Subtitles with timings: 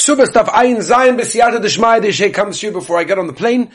[0.00, 3.34] Ksuba stuff, Ayin Zayin B'siyata Deshmai, year comes to you before I get on the
[3.34, 3.70] plane.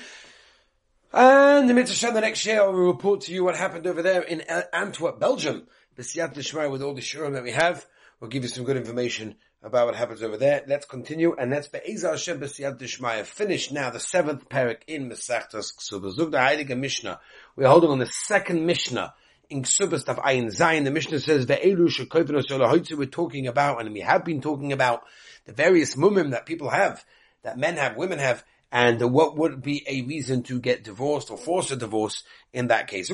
[1.13, 4.23] And the Mitzvah the next year I will report to you what happened over there
[4.23, 4.41] in
[4.73, 5.67] Antwerp, Belgium.
[5.95, 7.85] B'siyata Deshmai with all the shurim that we have.
[8.19, 10.63] We'll give you some good information about what happens over there.
[10.67, 13.23] Let's continue, and let's Be'ezah Hashem B'siyat Dishmaya.
[13.23, 16.11] Finish now the seventh parak in Mesachtas Ksuba.
[16.11, 17.19] Zug the Heilige Mishnah.
[17.55, 19.13] We're holding on the second Mishnah
[19.51, 20.85] in Ksuba stuff Ayin Zayin.
[20.85, 22.97] The Mishnah says Ve'elu Shekoivin Osolahoitzu.
[22.97, 25.03] We're talking about, and we have been talking about
[25.45, 27.03] the various mumim that people have,
[27.43, 31.37] that men have, women have, and what would be a reason to get divorced or
[31.37, 33.09] force a divorce in that case.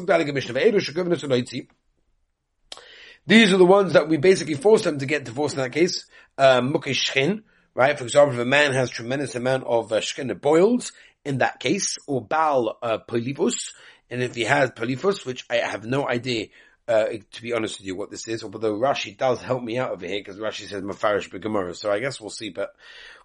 [3.27, 6.05] These are the ones that we basically force them to get divorced in that case.
[6.38, 7.44] Um, shchin,
[7.75, 7.98] right?
[7.98, 10.91] For example, if a man has tremendous amount of uh, shchin boils,
[11.23, 13.73] in that case, or bal uh, polyphus,
[14.09, 16.48] and if he has polyphus, which I have no idea,
[16.91, 19.91] uh, to be honest with you, what this is, although Rashi does help me out
[19.91, 22.76] over here, because Rashi says mafarish begemara, so I guess we'll see, but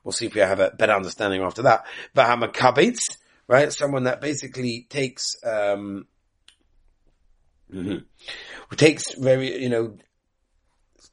[0.05, 1.87] we'll see if we have a better understanding after that.
[2.15, 3.17] Vahamakabetz,
[3.48, 3.72] right?
[3.72, 6.06] Someone that basically takes, um,
[7.72, 7.98] mm-hmm
[8.75, 9.97] takes very, you know,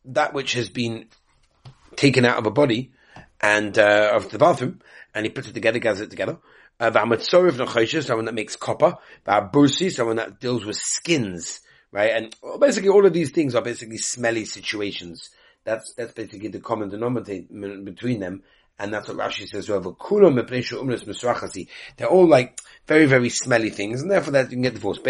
[0.06, 1.08] that which has been
[1.96, 2.92] taken out of a body
[3.42, 4.80] and, uh, of the bathroom,
[5.14, 6.40] and he puts it together, gathers it together.
[6.80, 8.98] Uh, someone that makes copper.
[9.26, 11.62] Bursi, someone that deals with skins,
[11.94, 12.12] right?
[12.12, 15.30] And basically all of these things are basically smelly situations.
[15.64, 17.46] That's, that's basically the common denominator
[17.84, 18.44] between them.
[18.80, 19.68] And that's what Rashi says,
[21.98, 25.04] they're all like very, very smelly things, and therefore that you can get divorced.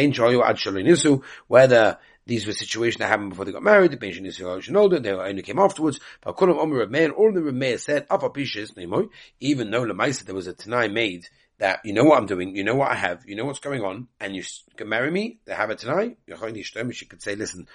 [1.47, 3.91] Whether these were situations that happened before they got married.
[3.91, 4.99] The pension is older.
[4.99, 5.99] They only came afterwards.
[6.21, 8.07] But all the Rameh said,
[9.39, 11.27] even though there was a Tanai made
[11.59, 13.81] that you know what I'm doing, you know what I have, you know what's going
[13.83, 14.43] on, and you
[14.75, 15.39] can marry me.
[15.45, 16.93] They have it tnai.
[16.93, 17.67] She could say, "Listen,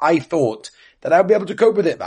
[0.00, 2.06] I thought that I would be able to cope with it, but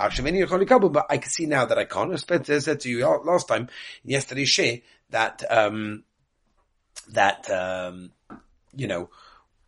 [1.10, 3.70] I can see now that I can't." I said to you last time,
[4.04, 6.04] yesterday, she that um,
[7.10, 8.12] that um,
[8.76, 9.10] you know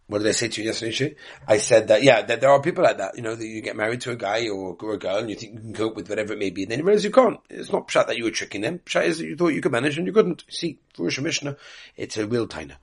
[0.09, 1.16] what did I say to you yesterday?
[1.47, 3.75] I said that, yeah, that there are people like that, you know, that you get
[3.75, 6.34] married to a guy or a girl and you think you can cope with whatever
[6.34, 7.40] it may be, and then you realize you can't.
[7.47, 8.80] It's not pshat that you were tricking them.
[8.80, 10.46] Pshat is that you thought you could manage and you couldn't.
[10.50, 11.58] See, for a Mishnah,
[11.96, 12.78] it's a real taina.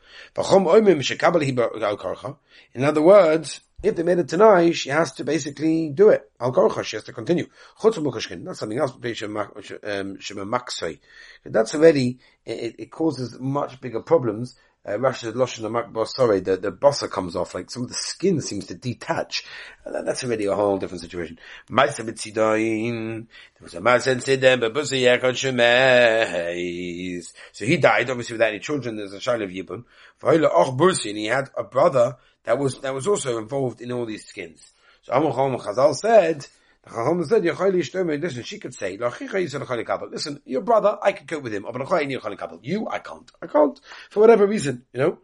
[2.74, 6.30] In other words, if they made it tnai, she has to basically do it.
[6.40, 7.46] Al she has to continue.
[7.82, 8.92] That's something else.
[9.82, 10.18] Um,
[11.44, 17.10] that's already, it, it causes much bigger problems uh, Rashi Loshin sorry, the, the bossa
[17.10, 19.44] comes off, like some of the skin seems to detach.
[19.84, 21.38] Uh, that's already a whole different situation.
[21.68, 21.86] There
[23.60, 24.86] was a them, but
[27.52, 29.84] So he died, obviously without any children, there's a child of Yibum.
[30.22, 34.70] And he had a brother that was, that was also involved in all these skins.
[35.02, 36.46] So Amachom Chazal said,
[36.88, 41.66] Chacham said, listen, she could say, listen, your brother, I can cope with him,
[42.62, 43.30] you, I can't.
[43.42, 43.80] I can't.
[44.10, 45.18] For whatever reason, you know.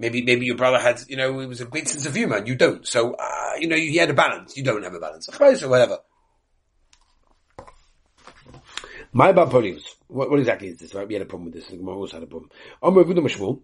[0.00, 2.46] Maybe, maybe your brother had, you know, he was a great sense of humor and
[2.46, 2.86] you don't.
[2.86, 4.56] So, uh, you know, he had a balance.
[4.56, 5.28] You don't have a balance.
[5.28, 5.98] Or whatever.
[9.12, 9.82] My Bapolis.
[10.06, 11.08] What, what exactly is this, right?
[11.08, 11.66] We had a problem with this.
[11.66, 12.50] The Gemara also had a problem.
[12.80, 13.60] Omer Vuda Mashmul.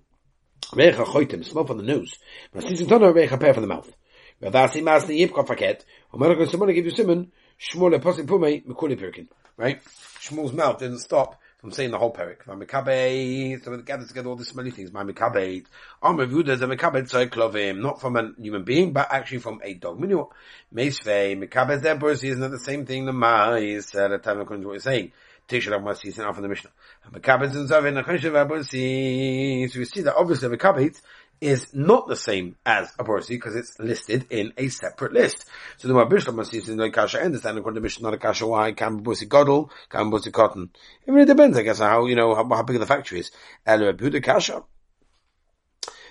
[0.72, 1.44] Recha Choitim.
[1.44, 2.18] Smell from the nose.
[2.52, 3.92] Masisin Tono Recha Pear from the mouth.
[4.42, 5.82] Vadasi Masni Yipka Faket.
[6.12, 7.32] Omer someone give you simon.
[7.58, 9.28] Shmuel Posik Pume Mekuli Pirkin.
[9.56, 9.82] Right?
[10.20, 12.44] Shmuel's mouth didn't stop from saying the whole perik.
[12.44, 14.90] Mamikabe, so it gathers together all the smelly things.
[14.90, 15.64] Mamikabe,
[16.02, 19.72] Amr Vuda, the Mikabe Tzoy Klovim, not from a human being, but actually from a
[19.72, 19.98] dog.
[19.98, 20.28] Minu,
[20.74, 24.60] Meisvei, Mikabe Zebrus, isn't that the same thing the Mais, at uh, the time according
[24.60, 25.12] to what you're saying.
[25.48, 26.70] Tisha Rav Masi, sent off in the Mishnah.
[27.10, 30.94] Mikabe Zunzavin, Achenshav Abusi, so we see that obviously Mikabe,
[31.43, 35.45] is not the same as a Borsi because it's listed in a separate list.
[35.77, 38.17] So the Mabishlam must is in the Kasha, I understand according to Mishnah, not a
[38.17, 40.69] Kasha, why can Borsi Godel, can Borsi Cotton.
[41.05, 43.31] It really depends, I guess, on how, you know, how, how big the factory is.
[43.65, 44.63] El Rebuda Kasha.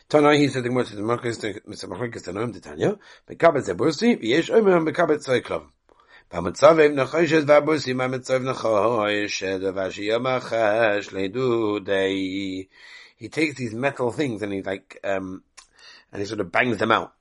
[0.08, 1.88] Tanai, he said the Gemara to the Marcus, Mr.
[1.88, 2.96] Marcus, the Noam Titania,
[3.28, 5.66] Bekabet Zebursi, Yesh Omer, Bekabet Zeiklov.
[6.32, 12.64] במצבים נחושת והבוסים המצב נחושת ובשיום החש לדודי
[13.23, 15.43] he takes these metal things and he like, um,
[16.11, 17.13] and he sort of bangs them out.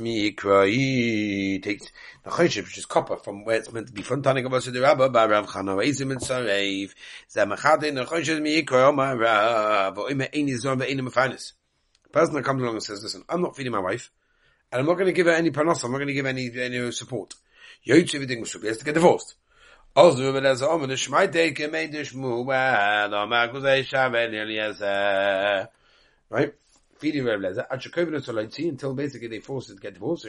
[0.00, 1.62] Mikra.
[1.62, 1.92] takes
[2.26, 5.10] Nechoshesh, which is copper, from where it's meant to be from Tanik of the Rabba
[5.10, 6.92] Bavchana Reizim and Sarev.
[7.32, 9.96] Zamachatak Nechoshesh Mikra Oma Rav.
[9.98, 11.52] Oime Eini Zon Ve'eini Mefanis.
[12.06, 14.10] A person that comes along and says, listen, I'm not feeding my wife,
[14.72, 16.50] and I'm not going to give her any panos, I'm not going to give any,
[16.58, 17.36] any support.
[17.86, 19.36] Yotze Viding Musubi has to get divorced.
[19.96, 20.44] Also, wenn
[24.34, 25.68] Eliezer.
[26.30, 26.54] Right?
[26.98, 30.26] Feeding Rav Lezer, at until basically they force it to get divorced.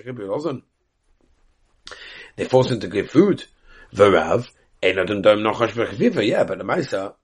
[2.35, 3.45] They force him to give food.
[3.91, 4.49] The Verav,
[4.81, 7.15] yeah, but the Maisa,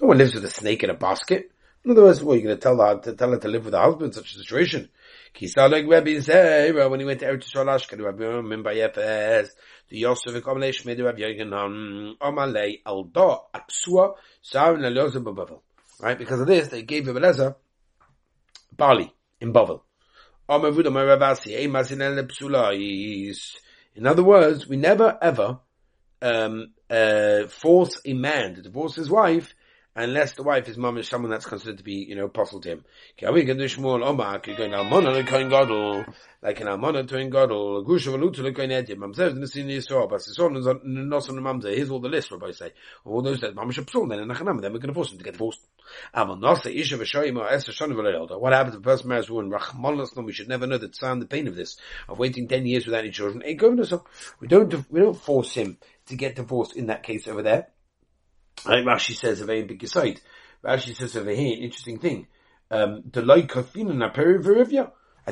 [0.00, 1.50] no one lives with a snake in a basket.
[1.84, 3.64] In other words, what are you going to tell her to tell her to live
[3.64, 4.88] with a husband in such a situation?
[5.56, 9.48] Like Rabbi Zera when he went to Eretz Yisrael Ashken, Rabbi Min Bayefes,
[9.88, 15.60] the Yosef Ekomle Shmei Rabbi Yochanan, Amalei Alda Aksua Sarin Eliezer Bavel.
[16.00, 17.56] Right, because of this, they gave Eliezer
[18.76, 19.82] barley in Bavel.
[23.96, 25.58] In other words, we never ever
[26.22, 29.54] um, uh, force a man to divorce his wife
[29.98, 32.68] unless the wife is mom is someone that's considered to be, you know, apostle to
[32.68, 32.84] him.
[33.20, 33.58] Like an
[36.68, 38.98] almana to in gadol, gusha valuta to koin edim.
[38.98, 41.74] Mam says in the senior Yisrael, but his son is not on the mamzer.
[41.74, 42.72] Here's all the list, Rabbi say.
[43.04, 45.32] All those that mamish psul, then Nachanam, then we're going to force him to get
[45.32, 45.60] divorced.
[46.14, 48.40] Aval nasa isha v'shoyim or esher shon v'leilda.
[48.40, 49.50] What happens if a person marries a woman?
[49.50, 51.76] Rachmalas we should never know the sound, the pain of this,
[52.08, 53.42] of waiting ten years without any children.
[53.44, 54.04] Ain't going to, so
[54.38, 57.68] we don't, we don't force him to get divorced in that case over there.
[58.66, 60.20] Right, Rashi says a very big aside.
[60.64, 62.26] Rashi says here, an interesting thing.
[62.70, 63.04] Um.
[63.10, 63.14] At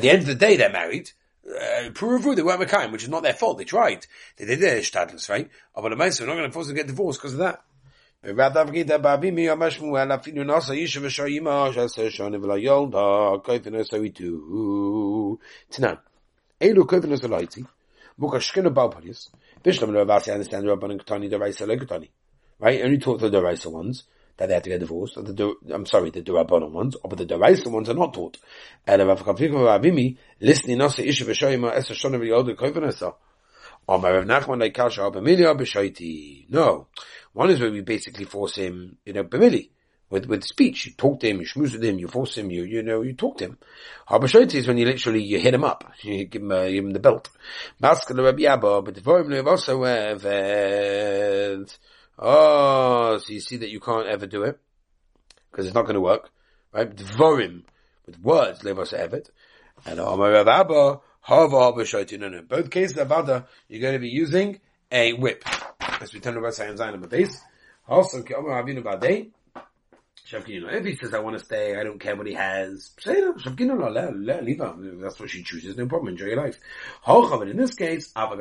[0.02, 1.10] the end of the day, they're married.
[1.46, 3.58] Uh, they weren't Mekayim, which is not their fault.
[3.58, 4.06] They tried.
[4.36, 5.48] They did their shtadlis, right?
[5.74, 7.62] But we're not going to force them to get divorced because of that.
[22.58, 22.82] Right?
[22.82, 24.04] Only taught the Raisa ones
[24.36, 25.14] that they have to get divorced.
[25.16, 28.38] The, I'm sorry, the Durabanan ones, but the Duraisa ones are not taught.
[28.86, 32.56] Listening to Isha V'shoyim Esa Shona V'yodu
[35.54, 36.50] B'shoiti.
[36.50, 36.88] No.
[37.32, 39.70] One is where we basically force him, you know, B'mili.
[40.08, 40.86] With, with speech.
[40.86, 43.14] You talk to him, you schmooze with him, you force him, you, you know, you
[43.14, 43.58] talk to him.
[44.08, 45.82] Habashoiti is when you literally, you hit him up.
[46.02, 47.28] You give him, uh, give him the belt.
[47.80, 49.00] Rabbi Abba, but the
[52.18, 54.58] Oh, so you see that you can't ever do it
[55.50, 56.30] because it's not going to work,
[56.72, 56.94] right?
[56.94, 57.62] Dvorim
[58.06, 59.28] with words, levos evet,
[59.84, 62.22] and Amar Rav Abba hava b'shoitin.
[62.22, 64.60] In both cases, Avada, you're going to be using
[64.90, 65.44] a whip.
[66.00, 67.40] As we tell about Sayam Zayin on the base.
[67.88, 69.30] Also, Amar Avinu Badei.
[70.33, 73.33] If he says, I want to stay, I don't care what he has, say no,
[73.35, 75.01] leave him.
[75.01, 76.57] That's what she chooses, no problem, enjoy your life.
[77.05, 78.37] But in this case, in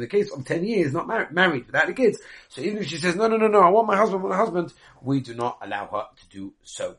[0.00, 2.18] the case of 10 years, not mar- married, without the kids,
[2.48, 4.30] so even if she says, no, no, no, no, I want my husband, I want
[4.36, 4.72] my husband,
[5.02, 6.96] we do not allow her to do so.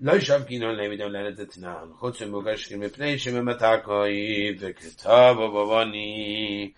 [0.00, 6.72] לא שבקין עולה מדום לנת אתנן, חוץ ממוגשכין מפני שממתקוי וכתב ובבני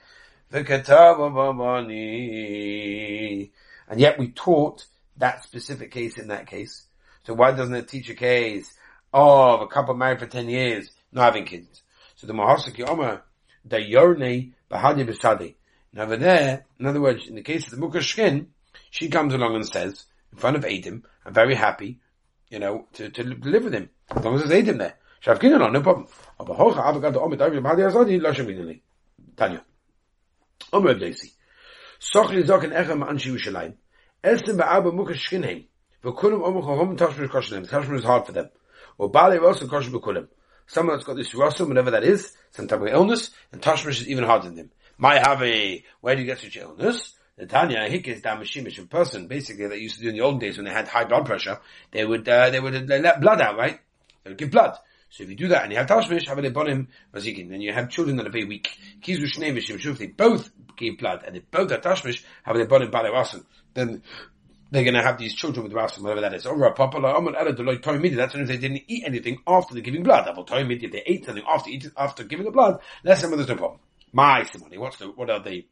[3.88, 4.85] and yet we taught
[5.17, 6.85] that specific case in that case.
[7.23, 8.71] So why doesn't it teach a case
[9.11, 11.81] of a couple married for 10 years, not having kids?
[12.15, 13.23] So the Mahasaki Omer,
[13.65, 15.55] the Yorne Bahadi Bisadi.
[15.91, 18.45] Now over there, in other words, in the case of the Mukashkin,
[18.91, 22.00] she comes along and says, in front of Adam, I'm very happy,
[22.50, 23.89] you know, to, to live with him.
[24.11, 24.97] As long as there's Adam there.
[25.25, 26.07] no problem.
[29.35, 29.63] Tanya.
[30.71, 31.31] Omer Desi.
[32.00, 33.74] Soch li zoken echem an Yerushalayim.
[34.24, 35.65] Elsen be'arba mukas shkinheim.
[36.04, 37.68] V'kulim omer chachom tashmish koshenem.
[37.68, 38.50] Tashmish is hard for them.
[38.98, 40.27] Or Bali also kosher b'kulim.
[40.68, 44.08] Someone that's got this rasum, whatever that is, some type of illness, and tashmish is
[44.08, 44.72] even harder than them.
[44.98, 47.13] My have a, where do you get such illness?
[47.38, 50.58] The Tanya Hikis Damashimish, a person basically that used to do in the old days
[50.58, 51.60] when they had high blood pressure,
[51.91, 53.79] they would, uh, they would let blood out, right?
[54.24, 54.77] They would give blood.
[55.13, 57.88] So if you do that and you have tashmish, have bonim mazikin, then you have
[57.88, 58.75] children that are very weak.
[59.00, 62.67] Kizu shnei mishim, if they both gave blood and they both have tashmish, have it
[62.67, 63.43] bonim bale
[63.75, 64.01] then
[64.72, 66.48] they're going to have these children with rasim, whatever that is.
[66.48, 70.27] Over a papa, that's when if they didn't eat anything after the giving blood.
[70.27, 73.82] If they ate something after eating, after giving the blood, that's them there's no problem.
[74.13, 75.63] My simony, what's the, what are the,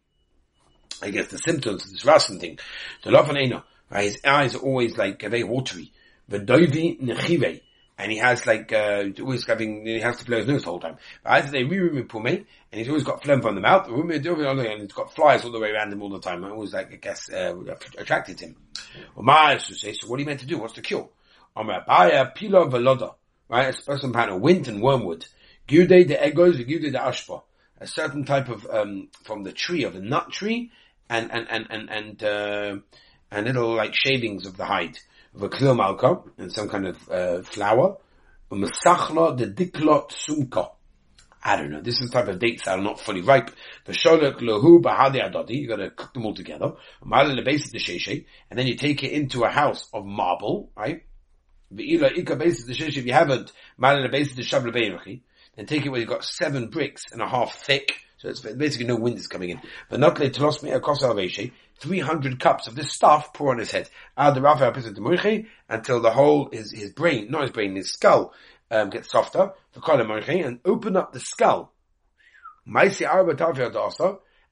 [1.02, 2.60] I guess the symptoms of this rasim thing?
[3.04, 4.04] The lofan right?
[4.04, 5.92] His eyes are always like very watery.
[6.30, 7.62] V'doivi nechivei
[7.98, 10.80] and he has like uh, always having he has to blow his nose the whole
[10.80, 10.98] time.
[11.24, 12.46] But either they re pume, and
[12.80, 15.94] he's always got phlegm from the mouth, and he's got flies all the way around
[15.94, 16.44] him all the time.
[16.44, 17.56] I always like I guess uh,
[17.98, 18.56] attracted him.
[19.16, 20.58] Well, my to say, so what are you meant to do?
[20.58, 21.10] What's the cure?
[21.56, 23.16] I'm a baya pila veloda,
[23.50, 23.70] right?
[23.70, 25.26] A certain kind of wind and wormwood.
[25.68, 27.44] Gude the egos, gude the ashpa.
[27.80, 30.72] A certain type of um, from the tree of the nut tree,
[31.10, 32.78] and and and and and uh,
[33.32, 34.98] and little like shavings of the hide
[35.38, 37.98] v'klil malka, and some kind of uh, flour,
[38.52, 40.72] v'masachla the diklot sumka.
[41.44, 41.82] I don't know.
[41.82, 43.52] This is the type of dates that are not fully ripe.
[43.88, 45.62] V'sholek lahu bahadi adadi.
[45.62, 46.74] You gotta cook them all together.
[47.04, 48.26] Mala lebesi the sheshe.
[48.50, 51.04] And then you take it into a house of marble, right?
[51.74, 55.22] Ve'ila ika the shish if you haven't, the basis the shabla
[55.56, 58.86] then take it where you've got seven bricks and a half thick, so it's basically
[58.86, 59.60] no wind is coming in.
[59.90, 63.90] But not let telos me a 300 cups of this stuff pour on his head.
[64.16, 64.72] Add the rafa
[65.68, 68.32] until the whole, his, his brain, not his brain, his skull,
[68.70, 71.74] um, gets softer, and open up the skull.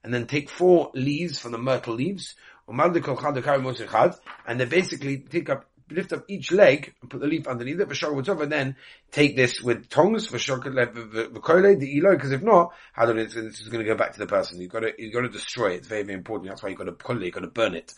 [0.02, 2.34] And then take four leaves from the myrtle leaves,
[2.66, 7.88] and they basically take up lift up each leg and put the leaf underneath it
[7.88, 8.76] for sure and then
[9.10, 13.68] take this with tongs for sure the elo because if not how do this is
[13.68, 14.60] going to go back to the person.
[14.60, 15.78] You've got to you've got to destroy it.
[15.78, 16.50] It's very very important.
[16.50, 17.92] That's why you've got to pull it you've got to burn it.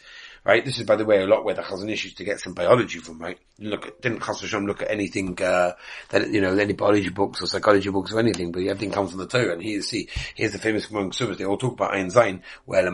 [0.45, 0.65] Right?
[0.65, 2.99] This is by the way a lot where the Chazon issues to get some biology
[2.99, 3.39] from right?
[3.59, 5.73] Look at, didn't Chaz Hashem look at anything uh,
[6.11, 9.21] that you know any biology books or psychology books or anything but everything comes from
[9.21, 12.41] the Torah and here see here's the famous Gemara they all talk about Ein Zayin
[12.65, 12.91] where the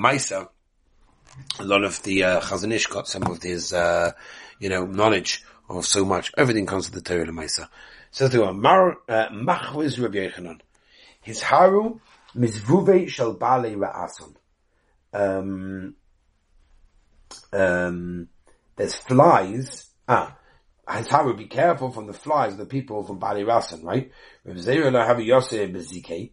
[1.58, 4.12] a lot of the uh, Chazon Ish got some of his uh,
[4.58, 6.32] you know, knowledge of so much.
[6.36, 7.68] Everything comes to the Torah Lemaisa.
[8.10, 10.60] So to Mar uh, Machwiz Rabbi Yechanan.
[11.20, 12.00] His haru
[12.34, 14.34] mizvuve shel bale ra'ason.
[15.12, 15.94] Um,
[17.52, 18.28] um,
[18.76, 19.90] there's flies.
[20.06, 20.36] Ah,
[20.96, 24.10] his haru, be careful from the flies of the people from Bali Rasan, right?
[24.44, 26.30] Rabbi Zera have a Yosef bezikeh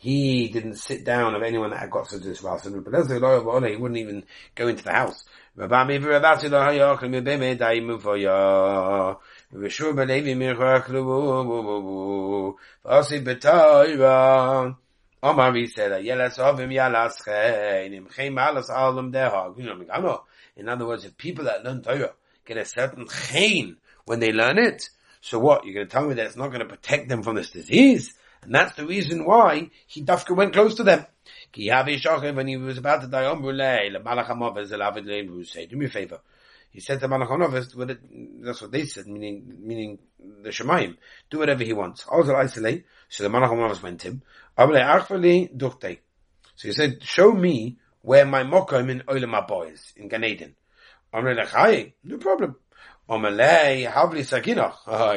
[0.00, 2.64] he didn't sit down of anyone that had got to this house.
[2.66, 4.24] And he wouldn't even
[4.54, 5.24] go into the house.
[15.20, 17.24] Omar he said, Yelas ovim yalas
[20.56, 22.12] In other words, if people that learn Torah
[22.46, 24.88] get a certain chen when they learn it,
[25.20, 25.64] so what?
[25.64, 28.14] You're going to tell me that it's not going to protect them from this disease?
[28.42, 31.06] And that's the reason why he dafka went close to them.
[31.54, 33.24] When he was about to die,
[35.44, 36.20] say, do me a favor.
[36.70, 38.04] He said to Malach
[38.44, 39.98] that's what they said, meaning, meaning
[40.42, 40.96] the Shemaim,
[41.30, 42.04] do whatever he wants.
[42.06, 44.22] Also isolate, so the Malach went to him.
[46.56, 50.54] So he said, show me where my mokum in Olam boys in Gan Eden.
[51.12, 52.56] No problem.
[53.10, 53.18] Oh,
[54.16, 54.22] he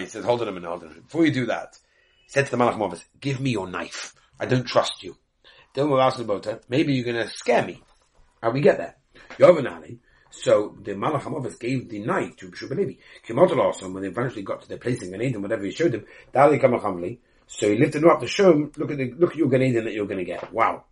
[0.06, 1.04] said, hold on a minute, hold on a minute.
[1.04, 1.78] Before you do that,
[2.32, 4.14] said to the Malach Movis, give me your knife.
[4.40, 5.18] I don't trust you.
[5.76, 7.84] Maybe you're to scare me.
[8.42, 8.96] How we get there?
[9.32, 10.00] Yovanali.
[10.30, 13.00] So the Malach Movis gave the knife to Shubalevi.
[13.28, 16.06] Kimotel also, when they eventually got to their place in Gan whatever he showed him,
[16.34, 17.18] Dali Kamachamli.
[17.48, 19.74] So he lifted him up to show him, look at the, look at your Gan
[19.84, 20.54] that you're to get.
[20.54, 20.86] Wow.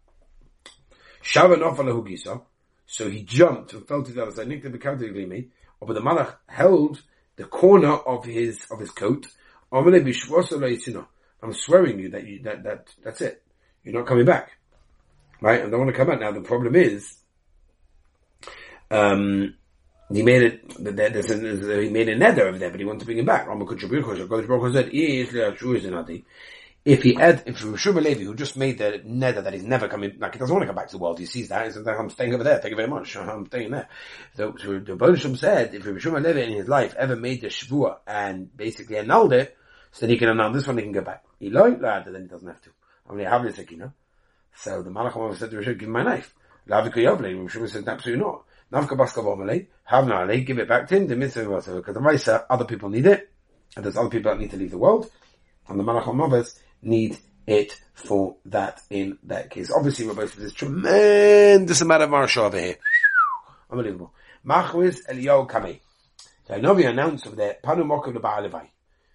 [1.24, 2.42] Hugisa.
[2.86, 4.50] So he jumped and fell to the other side.
[4.50, 5.48] Nick the
[5.80, 7.02] but the Malach held
[7.38, 9.28] the corner of his, of his coat.
[11.42, 13.42] I'm swearing you that you, that, that, that's it.
[13.84, 14.52] You're not coming back.
[15.42, 15.64] Right?
[15.64, 16.20] And I want to come back.
[16.20, 17.16] Now the problem is,
[18.92, 19.56] um,
[20.12, 23.06] he made it, there's a, he made a nether over there, but he wanted to
[23.06, 23.48] bring him back.
[26.86, 30.18] If he had, if Rishuma Levi, who just made the nether that he's never coming,
[30.18, 31.86] like he doesn't want to come back to the world, he sees that, he says,
[31.86, 33.88] I'm staying over there, thank you very much, I'm staying there.
[34.36, 37.98] So, so the Bonishum said, if Rishuma Levi in his life ever made the Shvua
[38.08, 39.56] and basically annulled it,
[39.92, 41.24] so then he can annul this one, he can go back.
[41.40, 42.70] He Eloi, then he doesn't have to.
[43.10, 43.94] I mean, have this Sekina.
[44.56, 46.34] So the Malach said to Rishon, give him my knife.
[46.68, 48.44] Lavika Yovle, Rishon said, absolutely not.
[48.72, 52.66] Navka Baska have Nale, give it back to him, the mitzvah because the Maisa, other
[52.66, 53.30] people need it,
[53.76, 55.10] and there's other people that need to leave the world,
[55.68, 57.18] and the Malach need
[57.48, 59.72] it for that in that case.
[59.76, 62.76] Obviously, we're both this tremendous amount of Marsha over here.
[63.72, 64.14] Unbelievable.
[64.46, 65.80] Machwiz Eliyahu Kamei.
[66.48, 68.68] So I know we announced of the Panu Mokav the Baalevai.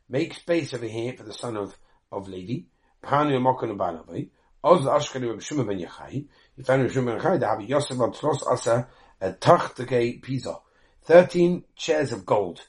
[0.09, 1.77] Make space over here for the son of,
[2.13, 2.67] of Levi.
[3.03, 3.33] Panu
[3.69, 4.29] the Baalevai.
[4.63, 4.85] Oz
[5.29, 6.27] Reb Shuma ben Yechai.
[6.65, 8.13] Found Reb Shuma ben Yechai, have Yosef on
[8.51, 8.89] Asa,
[10.23, 10.57] Pisa.
[11.03, 12.61] Thirteen chairs of gold.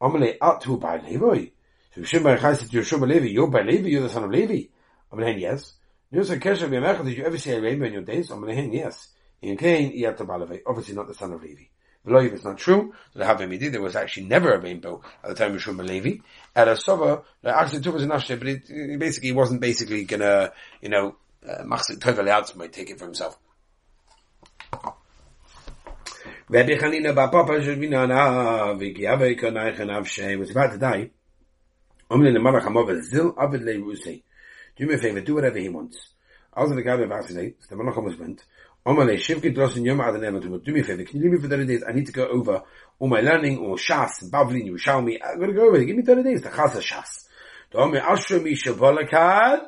[0.00, 1.50] Amale Atu Levi.
[1.94, 4.64] So Reb Shuma ben Yechai said to Levi, you're Levi, you're the son of Levi.
[5.12, 5.74] Yes.
[6.70, 8.30] Ben Yechai, did you ever see a rainbow in your days?
[8.72, 9.08] Yes.
[9.40, 10.04] In Cain,
[10.66, 11.64] Obviously not the son of Levi.
[12.04, 13.24] Below if it's not true, the
[13.72, 16.18] there was actually never a rainbow at the time of Shuma Levi.
[16.54, 20.52] At a Sova, actually two was an Asher, but it, it basically wasn't basically gonna,
[20.82, 21.16] you know,
[21.48, 23.38] uh, Machzik Tovel might take it for himself.
[26.48, 26.74] Rabbi
[30.36, 31.10] was about to die.
[32.10, 34.22] The Zil Avid.
[34.76, 36.08] Do me a favor, do whatever he wants.
[36.52, 38.44] Also the guy of Vasinate, the Malach went.
[38.86, 41.82] Do me a favor, can you leave me for 30 days?
[41.88, 42.62] I need to go over
[42.98, 46.22] all my learning, or Shas, Bavlin, Yerushalmi, I'm gonna go over there, give me 30
[46.22, 47.24] days, the Chasa Shas.
[47.70, 49.66] Dome Ashra Mi Shabolakad,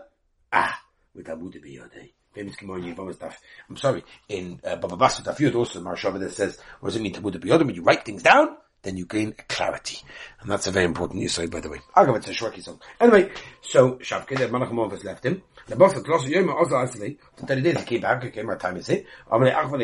[0.52, 0.82] ah,
[1.14, 2.12] with Abu Dhabi Yodei.
[2.34, 3.40] Famous Gemara Yevama stuff.
[3.70, 7.02] I'm sorry, in uh, Baba Basra Tafiyot also, the Marshava that says, what does it
[7.02, 7.64] mean to Abu Dhabi Yodei?
[7.64, 9.98] When you write things down, then you gain clarity.
[10.40, 11.80] And that's a very important insight, by the way.
[11.94, 12.80] I'll give it to Shorky song.
[13.00, 13.30] Anyway,
[13.62, 15.42] so, Shavke, the Malachim has left him.
[15.66, 18.54] The boss of Kloss Yom also actually, so 30 days he came back, okay, my
[18.54, 19.04] time is it.
[19.30, 19.80] I'm going to ask what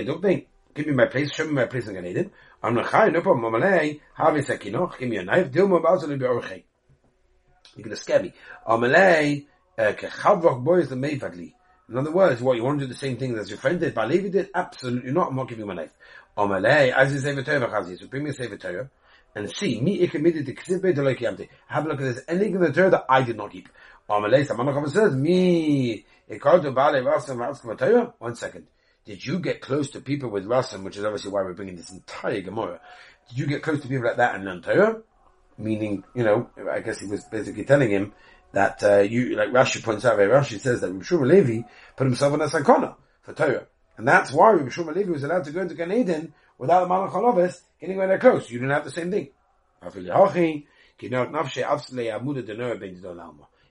[0.74, 2.30] give me my place, show me my place in Gan Eden.
[2.62, 5.80] I'm not no problem, I'm going have a sekinoch, give me a knife, deal more
[5.80, 6.62] about to be orchei.
[7.74, 8.32] You're going to scare me.
[8.64, 9.42] Going to
[9.76, 11.54] uh, kechavach boys the meifadli.
[11.88, 13.92] In other words, what you want to do the same thing as your friend did,
[13.92, 15.92] but Levi did, absolutely not, I'm not giving him a knife.
[16.38, 18.90] Omalei, as you say Torah, Chazi, so bring me a Sefer Torah,
[19.34, 21.48] and see, me ik committed to Ksibbe to Loki Yamte.
[21.66, 23.68] Have a look at this, anything in the Torah that I did not keep.
[24.08, 26.04] Omalei, Samanacham says, me.
[28.18, 28.66] One second.
[29.04, 31.90] Did you get close to people with Rasam, which is obviously why we're bringing this
[31.90, 32.80] entire Gemara.
[33.28, 35.02] Did you get close to people like that and learn Torah?
[35.58, 38.12] Meaning, you know, I guess he was basically telling him
[38.52, 41.66] that, uh, you, like Rashi points out, Rashi says that Rishon Levi
[41.96, 43.66] put himself in a sakana for Torah.
[43.96, 47.12] And that's why Shmuel Levi was allowed to go into Gan Eden without the Malach
[47.12, 48.50] Halavis getting anywhere close.
[48.50, 49.28] You didn't have the same thing.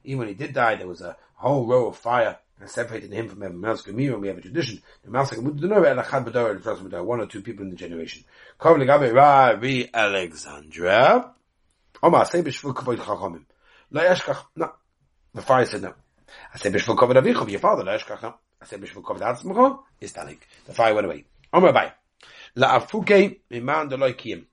[0.03, 3.27] Even when he did die, there was a whole row of fire that separated him
[3.29, 3.85] from everyone else.
[3.87, 4.81] And we have a tradition.
[5.03, 5.25] One
[7.21, 8.23] or two people in the generation.
[9.93, 11.33] Alexandra.
[14.55, 14.71] No,
[15.33, 15.93] the fire said no.
[16.53, 17.97] I said, Bishvul Kovid Avichov, your father, la I
[18.65, 20.39] said, Bishvul Kovid Atzmacho, is tanik.
[20.65, 21.25] The fire went away.
[21.53, 21.91] Omer Bai.
[22.55, 24.45] La afuke miman de loy kiyim.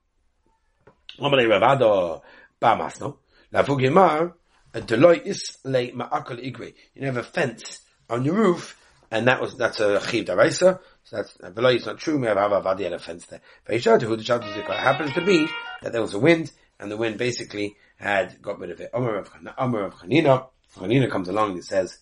[1.21, 2.23] Omer Ravado
[2.61, 3.19] ba masno.
[3.52, 4.35] La afuke mar,
[4.73, 6.75] de loy is le ma'akal igwe.
[6.95, 8.77] You have a fence on your roof,
[9.11, 12.37] and that was, that's a chiv daraisa, so that's, below is not true, we have
[12.37, 13.41] avadi had a fence there.
[13.67, 15.49] The child happens to be
[15.83, 18.91] that there was a wind, and the wind basically had got rid of it.
[18.93, 20.47] Omer of Chanina,
[20.77, 21.99] Chanina comes along and says,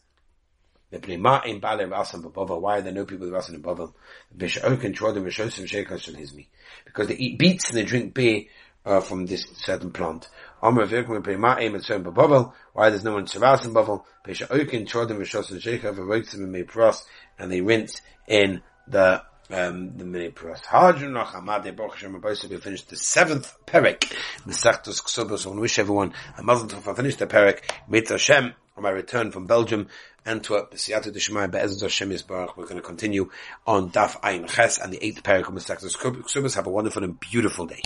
[0.90, 3.92] why are there no people with Rasan and Bavel?
[6.84, 8.44] Because they eat beets and they drink beer
[8.86, 10.28] uh, from this certain plant.
[10.60, 11.04] Why there's
[13.04, 14.04] no one to Ras and Bavel?
[17.38, 20.60] And they rinse in the um, the mini pros.
[20.60, 24.12] Hajun noch amade Baruch Hashem we finished the seventh perek.
[24.44, 25.46] The Sechtos Ksubos.
[25.46, 26.90] I wish everyone a mazel tov.
[26.90, 27.60] I finished the perek.
[27.88, 29.88] Mit Hashem on my return from Belgium,
[30.24, 32.56] Antwerp, Siyata Deshmai, Be'ezaz Hashem Yisbarach.
[32.56, 33.30] We're going to continue
[33.66, 36.54] on Daf Ayin Ches and the eighth perek of the Sechtos Ksubos.
[36.56, 37.82] Have a wonderful and beautiful day.